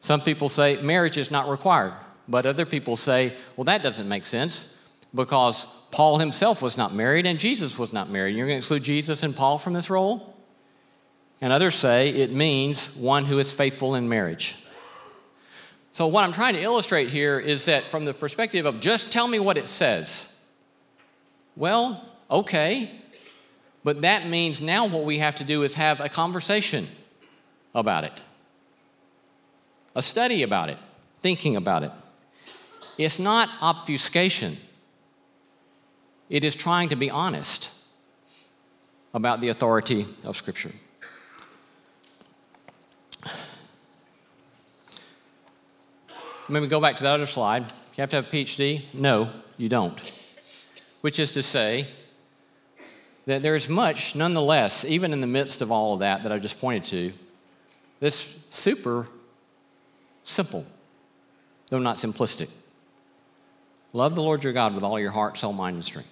[0.00, 1.94] Some people say marriage is not required.
[2.28, 4.76] But other people say, well, that doesn't make sense
[5.14, 8.36] because Paul himself was not married and Jesus was not married.
[8.36, 10.34] You're going to exclude Jesus and Paul from this role?
[11.40, 14.64] And others say it means one who is faithful in marriage.
[15.92, 19.26] So, what I'm trying to illustrate here is that from the perspective of just tell
[19.26, 20.46] me what it says,
[21.56, 22.90] well, okay,
[23.84, 26.86] but that means now what we have to do is have a conversation
[27.74, 28.12] about it,
[29.94, 30.78] a study about it,
[31.18, 31.92] thinking about it.
[32.96, 34.56] It's not obfuscation,
[36.28, 37.70] it is trying to be honest
[39.14, 40.72] about the authority of Scripture.
[46.48, 47.62] Maybe go back to the other slide.
[47.62, 48.82] You have to have a PhD?
[48.94, 50.00] No, you don't.
[51.02, 51.88] Which is to say
[53.28, 56.58] that there's much, nonetheless, even in the midst of all of that that I just
[56.58, 57.12] pointed to,
[58.00, 59.06] this super
[60.24, 60.64] simple,
[61.68, 62.50] though not simplistic.
[63.92, 66.08] Love the Lord your God with all your heart, soul, mind, and strength.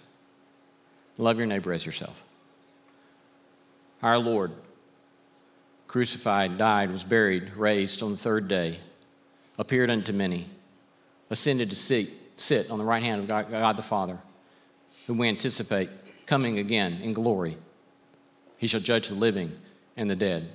[1.16, 2.22] Love your neighbor as yourself.
[4.02, 4.52] Our Lord,
[5.88, 8.76] crucified, died, was buried, raised on the third day,
[9.58, 10.48] appeared unto many,
[11.30, 14.18] ascended to sit, sit on the right hand of God, God the Father,
[15.06, 15.88] whom we anticipate
[16.26, 17.56] coming again in glory.
[18.58, 19.52] He shall judge the living
[19.96, 20.48] and the dead.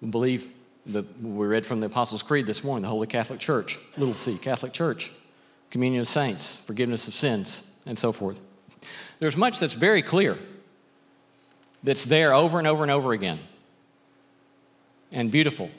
[0.00, 0.52] We believe
[0.86, 4.38] that we read from the Apostles' Creed this morning, the Holy Catholic Church, little c,
[4.38, 5.12] Catholic Church,
[5.70, 8.40] communion of saints, forgiveness of sins, and so forth.
[9.18, 10.38] There's much that's very clear,
[11.82, 13.38] that's there over and over and over again,
[15.12, 15.70] and beautiful.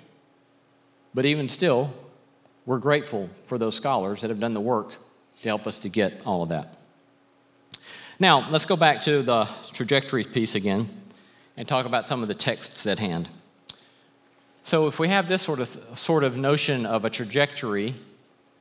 [1.14, 1.94] But even still,
[2.66, 4.92] we're grateful for those scholars that have done the work
[5.42, 6.78] to help us to get all of that.
[8.22, 10.92] Now, let's go back to the trajectory piece again
[11.58, 13.28] and talk about some of the texts at hand.
[14.64, 17.96] So, if we have this sort of, sort of notion of a trajectory,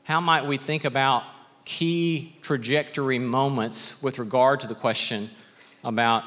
[0.05, 1.25] how might we think about
[1.67, 5.29] key trajectory moments with regard to the question
[5.85, 6.25] about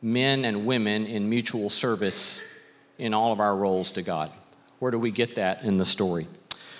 [0.00, 2.58] men and women in mutual service
[2.96, 4.30] in all of our roles to God?
[4.78, 6.26] Where do we get that in the story?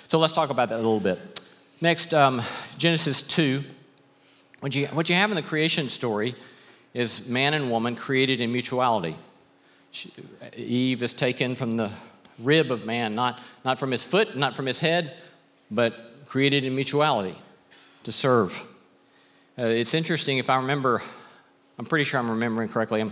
[0.07, 1.39] So let's talk about that a little bit.
[1.81, 2.41] Next, um,
[2.79, 3.63] Genesis 2.
[4.63, 6.35] What you, what you have in the creation story
[6.93, 9.17] is man and woman created in mutuality.
[9.91, 10.09] She,
[10.55, 11.91] Eve is taken from the
[12.39, 15.17] rib of man, not, not from his foot, not from his head,
[15.69, 17.35] but created in mutuality
[18.03, 18.57] to serve.
[19.59, 21.01] Uh, it's interesting, if I remember,
[21.77, 23.01] I'm pretty sure I'm remembering correctly.
[23.01, 23.11] I'm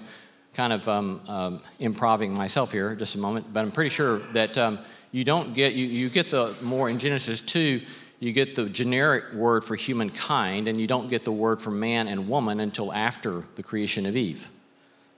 [0.53, 4.57] kind of um, um, improving myself here just a moment, but I'm pretty sure that
[4.57, 4.79] um,
[5.11, 7.81] you don't get, you, you get the more in Genesis 2,
[8.21, 12.07] you get the generic word for humankind, and you don't get the word for man
[12.07, 14.47] and woman until after the creation of Eve.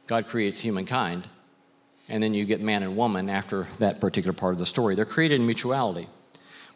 [0.08, 1.28] God creates humankind,
[2.08, 4.96] and then you get man and woman after that particular part of the story.
[4.96, 6.08] They're created in mutuality.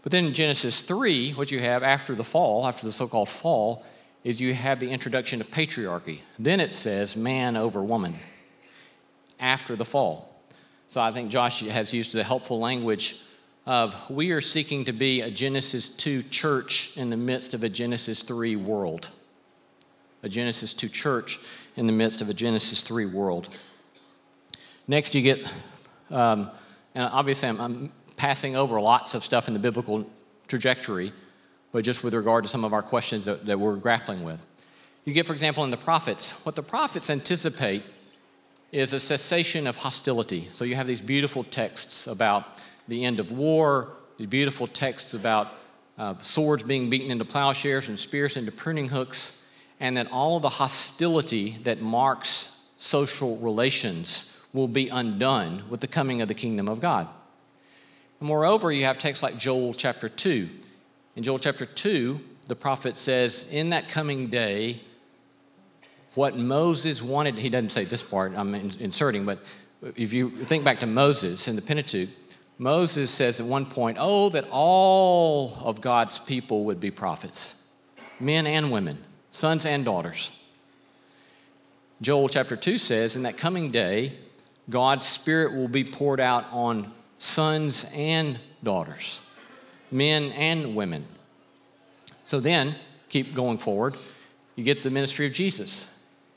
[0.03, 3.29] But then in Genesis 3, what you have after the fall, after the so called
[3.29, 3.85] fall,
[4.25, 6.19] is you have the introduction of patriarchy.
[6.37, 8.15] Then it says man over woman
[9.39, 10.33] after the fall.
[10.89, 13.21] So I think Josh has used the helpful language
[13.67, 17.69] of we are seeking to be a Genesis 2 church in the midst of a
[17.69, 19.09] Genesis 3 world.
[20.23, 21.37] A Genesis 2 church
[21.75, 23.49] in the midst of a Genesis 3 world.
[24.87, 25.53] Next, you get,
[26.09, 26.49] um,
[26.95, 30.09] and obviously, I'm, I'm passing over lots of stuff in the biblical
[30.47, 31.11] trajectory,
[31.73, 34.45] but just with regard to some of our questions that, that we're grappling with.
[35.03, 37.83] You get, for example, in the prophets, what the prophets anticipate
[38.71, 40.47] is a cessation of hostility.
[40.53, 42.45] So you have these beautiful texts about
[42.87, 45.53] the end of war, the beautiful texts about
[45.97, 49.45] uh, swords being beaten into plowshares and spears into pruning hooks,
[49.79, 56.21] and that all the hostility that marks social relations will be undone with the coming
[56.21, 57.07] of the kingdom of God.
[58.19, 60.47] Moreover, you have texts like Joel chapter 2.
[61.15, 64.81] In Joel chapter 2, the prophet says, In that coming day,
[66.15, 69.39] what Moses wanted, he doesn't say this part, I'm inserting, but
[69.95, 72.09] if you think back to Moses in the Pentateuch,
[72.57, 77.67] Moses says at one point, Oh, that all of God's people would be prophets,
[78.19, 78.97] men and women,
[79.31, 80.31] sons and daughters.
[82.01, 84.13] Joel chapter 2 says, In that coming day,
[84.69, 89.25] God's Spirit will be poured out on sons and daughters,
[89.91, 91.05] men and women.
[92.25, 92.75] So then,
[93.09, 93.95] keep going forward,
[94.55, 95.93] you get the ministry of Jesus.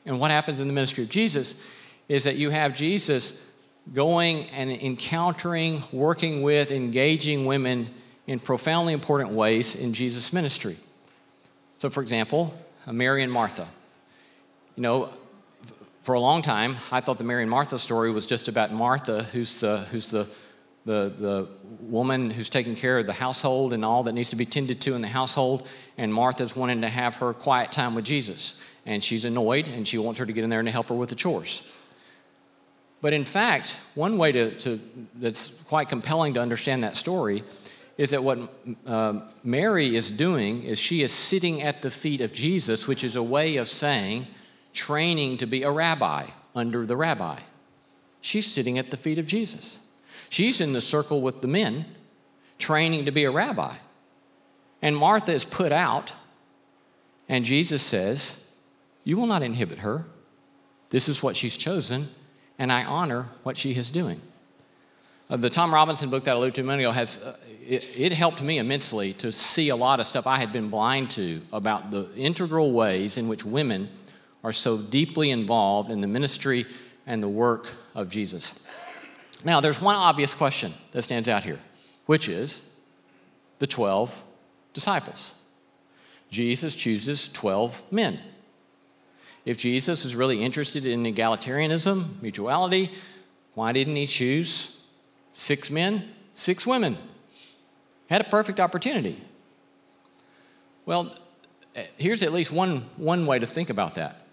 [0.07, 1.63] And what happens in the ministry of Jesus
[2.09, 3.50] is that you have Jesus
[3.93, 7.89] going and encountering, working with, engaging women
[8.27, 10.77] in profoundly important ways in Jesus' ministry.
[11.79, 12.55] So, for example,
[12.87, 13.67] uh, Mary and Martha.
[14.77, 15.11] You know,
[16.03, 19.25] for a long time, I thought the Mary and Martha story was just about Martha,
[19.25, 20.29] who's the, who's the
[20.85, 21.49] the, the
[21.81, 24.95] woman who's taking care of the household and all that needs to be tended to
[24.95, 25.67] in the household,
[25.99, 28.63] and Martha's wanting to have her quiet time with Jesus.
[28.87, 31.11] And she's annoyed, and she wants her to get in there and help her with
[31.11, 31.71] the chores.
[33.01, 34.81] But in fact, one way to, to
[35.15, 37.43] that's quite compelling to understand that story
[37.97, 38.39] is that what
[38.87, 43.17] uh, Mary is doing is she is sitting at the feet of Jesus, which is
[43.17, 44.27] a way of saying
[44.73, 47.39] training to be a rabbi under the rabbi.
[48.21, 49.87] She's sitting at the feet of Jesus.
[50.29, 51.87] She's in the circle with the men,
[52.59, 53.75] training to be a rabbi.
[54.83, 56.15] And Martha is put out,
[57.29, 58.49] and Jesus says,
[59.05, 60.07] You will not inhibit her.
[60.91, 62.09] This is what she's chosen,
[62.61, 64.21] and I honor what she is doing.
[65.31, 67.35] Uh, the Tom Robinson book that I alluded to a minute ago has, uh,
[67.67, 71.11] it, it helped me immensely to see a lot of stuff I had been blind
[71.13, 73.89] to about the integral ways in which women
[74.45, 76.67] are so deeply involved in the ministry
[77.07, 78.63] and the work of Jesus.
[79.43, 81.61] Now, there's one obvious question that stands out here,
[82.05, 82.77] which is
[83.59, 84.23] the 12
[84.75, 85.45] disciples.
[86.31, 88.21] Jesus chooses 12 men.
[89.45, 92.91] If Jesus is really interested in egalitarianism, mutuality,
[93.55, 94.83] why didn't he choose
[95.33, 96.99] six men, six women?
[98.09, 99.21] Had a perfect opportunity.
[100.85, 101.15] Well,
[101.97, 104.27] here's at least one, one way to think about that.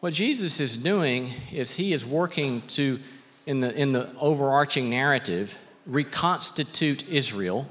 [0.00, 2.98] What Jesus is doing is he is working to,
[3.46, 5.56] in the, in the overarching narrative,
[5.86, 7.68] reconstitute Israel.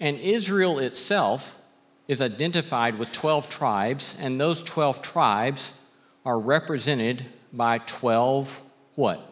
[0.00, 1.60] And Israel itself
[2.06, 5.80] is identified with 12 tribes, and those 12 tribes
[6.24, 8.62] are represented by 12
[8.94, 9.30] what?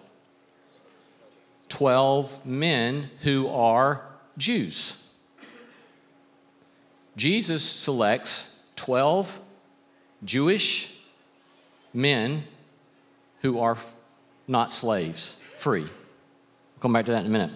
[1.68, 4.04] 12 men who are
[4.36, 5.10] Jews.
[7.16, 9.40] Jesus selects 12
[10.24, 11.00] Jewish
[11.92, 12.44] men
[13.42, 13.76] who are
[14.48, 15.82] not slaves, free.
[15.82, 15.90] We'll
[16.80, 17.50] come back to that in a minute.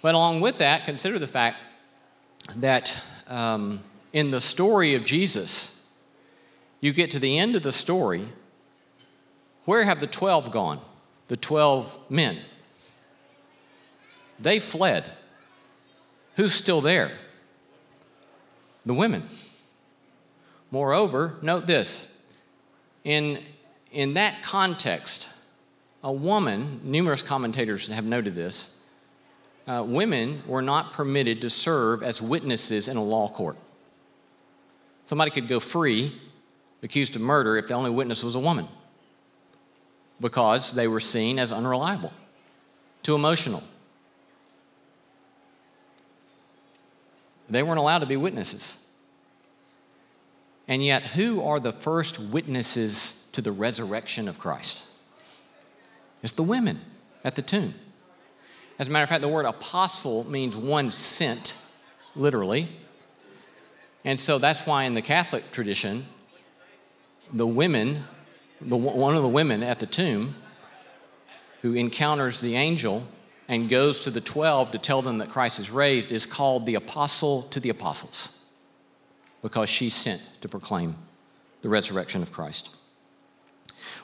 [0.00, 1.58] But along with that, consider the fact
[2.56, 3.80] that um,
[4.12, 5.88] in the story of Jesus,
[6.80, 8.28] you get to the end of the story.
[9.64, 10.80] Where have the 12 gone?
[11.28, 12.38] The 12 men.
[14.38, 15.10] They fled.
[16.36, 17.12] Who's still there?
[18.84, 19.28] The women.
[20.70, 22.24] Moreover, note this
[23.04, 23.40] in,
[23.90, 25.30] in that context,
[26.02, 28.82] a woman, numerous commentators have noted this,
[29.66, 33.56] uh, women were not permitted to serve as witnesses in a law court.
[35.04, 36.20] Somebody could go free,
[36.82, 38.68] accused of murder, if the only witness was a woman,
[40.20, 42.12] because they were seen as unreliable,
[43.02, 43.62] too emotional.
[47.50, 48.86] They weren't allowed to be witnesses.
[50.68, 54.84] And yet, who are the first witnesses to the resurrection of Christ?
[56.22, 56.80] It's the women
[57.24, 57.74] at the tomb.
[58.78, 61.56] As a matter of fact, the word apostle means one sent,
[62.16, 62.68] literally.
[64.04, 66.06] And so that's why in the Catholic tradition,
[67.32, 68.04] the women,
[68.60, 70.34] the, one of the women at the tomb
[71.62, 73.04] who encounters the angel
[73.48, 76.74] and goes to the 12 to tell them that Christ is raised is called the
[76.74, 78.44] apostle to the apostles
[79.42, 80.96] because she's sent to proclaim
[81.62, 82.74] the resurrection of Christ.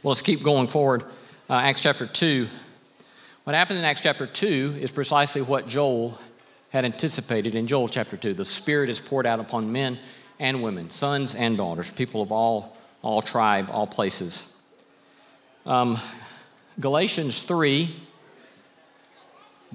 [0.02, 1.02] Well, let's keep going forward.
[1.50, 2.46] Uh, Acts chapter 2.
[3.44, 6.18] What happens in Acts chapter 2 is precisely what Joel
[6.70, 8.34] had anticipated in Joel chapter 2.
[8.34, 9.98] The Spirit is poured out upon men
[10.38, 14.60] and women, sons and daughters, people of all, all tribe, all places.
[15.66, 15.98] Um,
[16.80, 17.94] Galatians 3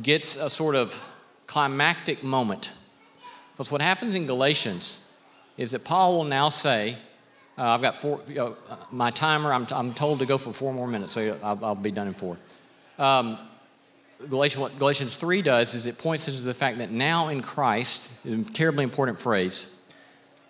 [0.01, 1.09] gets a sort of
[1.47, 2.73] climactic moment.
[3.51, 5.11] Because what happens in Galatians
[5.57, 6.97] is that Paul will now say,
[7.57, 8.57] uh, I've got four, you know,
[8.91, 11.91] my timer, I'm, I'm told to go for four more minutes, so I'll, I'll be
[11.91, 12.37] done in four.
[12.97, 13.37] Um,
[14.29, 17.41] Galatians, what Galatians 3 does is it points us to the fact that now in
[17.41, 19.79] Christ, a terribly important phrase,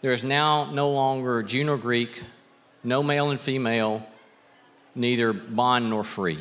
[0.02, 2.22] there is now no longer Jew nor Greek,
[2.84, 4.06] no male and female,
[4.96, 6.40] neither bond nor free.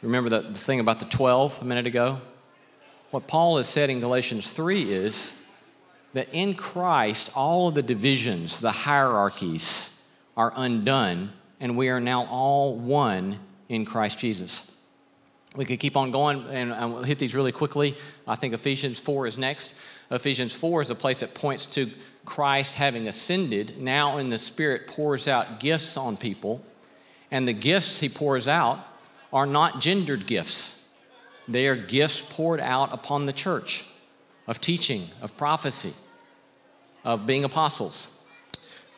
[0.00, 2.18] Remember the, the thing about the 12 a minute ago?
[3.10, 5.42] What Paul has said in Galatians 3 is
[6.12, 10.04] that in Christ, all of the divisions, the hierarchies
[10.36, 13.38] are undone, and we are now all one
[13.68, 14.76] in Christ Jesus.
[15.56, 17.96] We could keep on going and, and we'll hit these really quickly.
[18.26, 19.78] I think Ephesians 4 is next.
[20.10, 21.90] Ephesians 4 is a place that points to
[22.24, 26.64] Christ having ascended, now in the Spirit pours out gifts on people,
[27.30, 28.78] and the gifts he pours out
[29.32, 30.90] are not gendered gifts.
[31.48, 33.84] They are gifts poured out upon the church
[34.46, 35.94] of teaching, of prophecy,
[37.04, 38.21] of being apostles.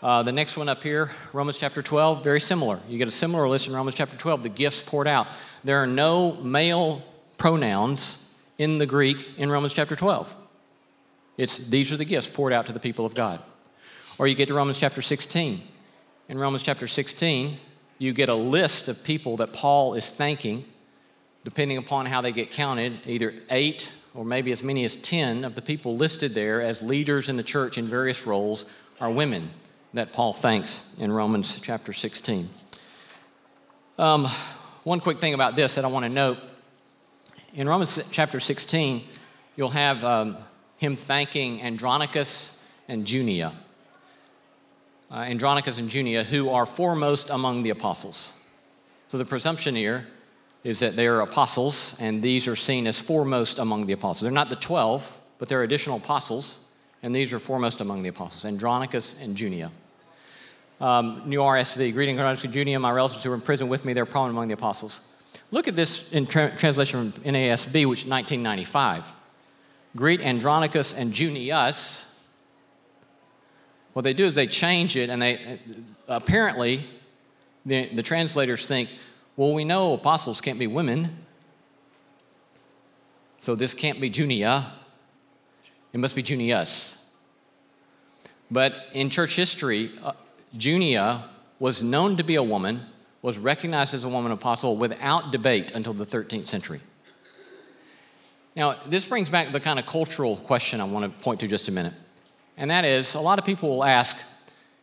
[0.04, 2.78] Uh, the next one up here, Romans chapter 12, very similar.
[2.90, 5.26] You get a similar list in Romans chapter 12, the gifts poured out.
[5.64, 7.02] There are no male
[7.38, 10.36] pronouns in the Greek in Romans chapter 12.
[11.38, 13.40] It's these are the gifts poured out to the people of God.
[14.18, 15.62] Or you get to Romans chapter 16.
[16.28, 17.56] In Romans chapter 16,
[17.96, 20.66] you get a list of people that Paul is thanking,
[21.44, 25.54] depending upon how they get counted, either eight or maybe as many as 10 of
[25.54, 28.66] the people listed there as leaders in the church in various roles
[29.00, 29.48] are women
[29.94, 32.48] that Paul thanks in Romans chapter 16.
[33.96, 34.26] Um,
[34.82, 36.38] one quick thing about this that I want to note
[37.54, 39.04] in Romans chapter 16,
[39.54, 40.36] you'll have um,
[40.78, 43.52] him thanking Andronicus and Junia.
[45.10, 48.44] Uh, Andronicus and Junia, who are foremost among the apostles.
[49.06, 50.08] So the presumption here
[50.64, 54.22] is that they are apostles, and these are seen as foremost among the apostles.
[54.22, 58.44] They're not the 12, but they're additional apostles, and these are foremost among the apostles
[58.44, 59.70] Andronicus and Junia.
[60.80, 64.06] Um, New RSV, greeting and Junia, my relatives who were in prison with me, they're
[64.06, 65.00] prominent among the apostles.
[65.50, 69.12] Look at this in tra- translation from NASB, which 1995.
[69.96, 72.10] Greet Andronicus and Junius.
[73.92, 75.60] What they do is they change it, and they
[76.08, 76.84] apparently
[77.64, 78.88] the, the translators think
[79.36, 81.16] well, we know apostles can't be women.
[83.38, 84.72] So this can't be Junia.
[85.92, 87.10] It must be Junius.
[88.50, 90.12] But in church history, uh,
[90.56, 91.24] Junia
[91.58, 92.82] was known to be a woman,
[93.22, 96.80] was recognized as a woman apostle without debate until the 13th century.
[98.56, 101.68] Now, this brings back the kind of cultural question I want to point to just
[101.68, 101.94] a minute.
[102.56, 104.24] And that is, a lot of people will ask,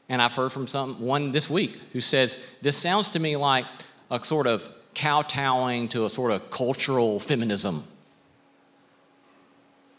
[0.10, 3.66] and I've heard from someone this week who says, This sounds to me like
[4.10, 7.84] a sort of kowtowing to a sort of cultural feminism.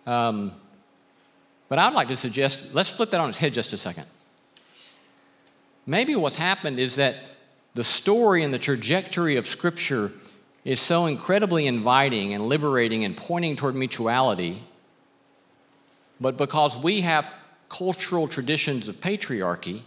[0.06, 0.52] Um,
[1.68, 4.06] but I'd like to suggest let's flip that on its head just a second.
[5.86, 7.16] Maybe what's happened is that
[7.74, 10.12] the story and the trajectory of Scripture
[10.64, 14.62] is so incredibly inviting and liberating and pointing toward mutuality,
[16.20, 17.34] but because we have
[17.68, 19.80] cultural traditions of patriarchy,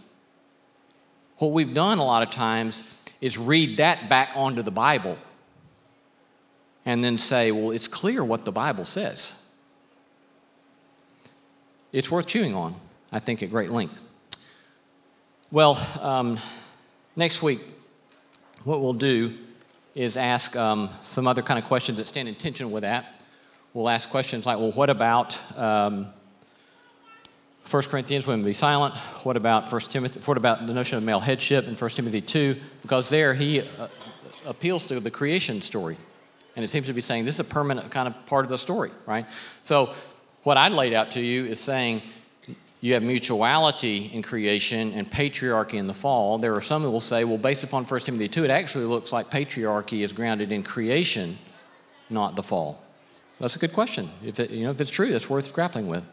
[1.38, 5.16] what we've done a lot of times is read that back onto the Bible
[6.84, 9.54] and then say, well, it's clear what the Bible says.
[11.92, 12.74] It's worth chewing on,
[13.10, 14.02] I think, at great length.
[15.52, 16.40] Well, um,
[17.14, 17.60] next week,
[18.64, 19.38] what we'll do
[19.94, 23.22] is ask um, some other kind of questions that stand in tension with that.
[23.72, 26.08] We'll ask questions like, well, what about um,
[27.70, 28.96] 1 Corinthians, women be silent.
[29.22, 30.18] What about 1 Timothy?
[30.24, 32.56] What about the notion of male headship in 1 Timothy 2?
[32.82, 33.86] Because there he uh,
[34.46, 35.96] appeals to the creation story.
[36.56, 38.58] And it seems to be saying this is a permanent kind of part of the
[38.58, 39.26] story, right?
[39.62, 39.94] So
[40.42, 42.02] what I laid out to you is saying
[42.80, 46.38] you have mutuality in creation and patriarchy in the fall.
[46.38, 49.12] There are some who will say, well, based upon 1 Timothy 2, it actually looks
[49.12, 51.38] like patriarchy is grounded in creation,
[52.10, 52.82] not the fall.
[53.40, 54.08] That's a good question.
[54.24, 56.04] If, it, you know, if it's true, that's worth grappling with.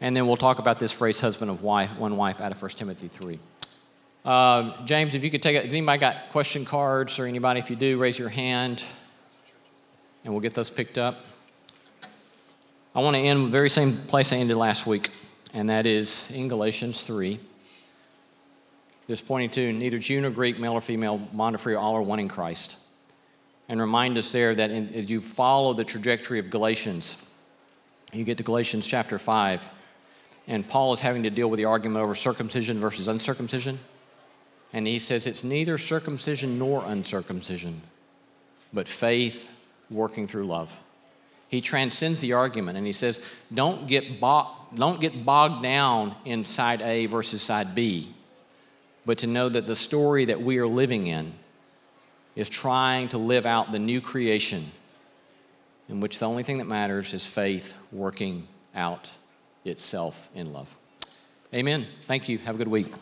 [0.00, 2.70] And then we'll talk about this phrase, husband of wife, one wife, out of 1
[2.72, 3.38] Timothy 3.
[4.24, 7.60] Uh, James, if you could take it, anybody got question cards or anybody?
[7.60, 8.84] If you do, raise your hand
[10.24, 11.24] and we'll get those picked up.
[12.94, 15.10] I want to end the very same place I ended last week,
[15.52, 17.38] and that is in Galatians 3.
[19.06, 22.02] This pointing to neither Jew nor Greek, male or female, bond or free, all are
[22.02, 22.78] one in Christ.
[23.68, 27.28] And remind us there that as you follow the trajectory of Galatians,
[28.12, 29.68] you get to Galatians chapter 5
[30.48, 33.78] and Paul is having to deal with the argument over circumcision versus uncircumcision.
[34.72, 37.80] And he says it's neither circumcision nor uncircumcision,
[38.72, 39.50] but faith
[39.90, 40.78] working through love.
[41.48, 44.20] He transcends the argument and he says, don't get,
[44.74, 48.12] don't get bogged down in side A versus side B,
[49.04, 51.32] but to know that the story that we are living in
[52.36, 54.64] is trying to live out the new creation
[55.88, 59.12] in which the only thing that matters is faith working out
[59.64, 60.74] itself in love.
[61.52, 61.86] Amen.
[62.02, 62.38] Thank you.
[62.38, 62.92] Have a good week.